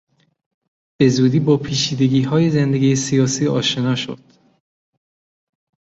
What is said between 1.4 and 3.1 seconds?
پیچیدگیهای زندگی